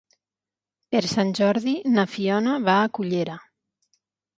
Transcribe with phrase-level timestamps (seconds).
[0.95, 3.41] Per Sant Jordi na Fiona va a Cullera.